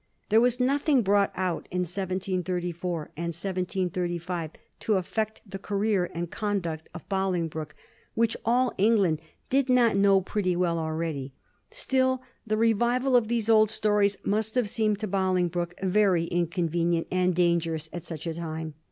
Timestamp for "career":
5.59-6.09